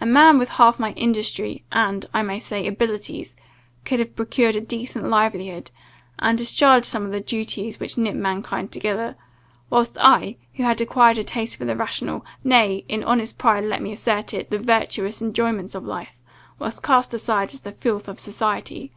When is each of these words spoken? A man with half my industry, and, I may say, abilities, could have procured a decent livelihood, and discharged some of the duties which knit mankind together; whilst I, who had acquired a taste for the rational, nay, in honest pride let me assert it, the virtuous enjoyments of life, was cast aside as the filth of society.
A 0.00 0.06
man 0.06 0.38
with 0.38 0.50
half 0.50 0.78
my 0.78 0.92
industry, 0.92 1.64
and, 1.72 2.06
I 2.14 2.22
may 2.22 2.38
say, 2.38 2.64
abilities, 2.64 3.34
could 3.84 3.98
have 3.98 4.14
procured 4.14 4.54
a 4.54 4.60
decent 4.60 5.08
livelihood, 5.10 5.72
and 6.20 6.38
discharged 6.38 6.86
some 6.86 7.04
of 7.04 7.10
the 7.10 7.20
duties 7.20 7.80
which 7.80 7.98
knit 7.98 8.14
mankind 8.14 8.70
together; 8.70 9.16
whilst 9.70 9.98
I, 10.00 10.36
who 10.54 10.62
had 10.62 10.80
acquired 10.80 11.18
a 11.18 11.24
taste 11.24 11.56
for 11.56 11.64
the 11.64 11.74
rational, 11.74 12.24
nay, 12.44 12.84
in 12.88 13.02
honest 13.02 13.36
pride 13.36 13.64
let 13.64 13.82
me 13.82 13.90
assert 13.92 14.32
it, 14.32 14.50
the 14.50 14.60
virtuous 14.60 15.20
enjoyments 15.20 15.74
of 15.74 15.82
life, 15.84 16.20
was 16.60 16.78
cast 16.78 17.12
aside 17.12 17.48
as 17.48 17.62
the 17.62 17.72
filth 17.72 18.06
of 18.06 18.20
society. 18.20 18.92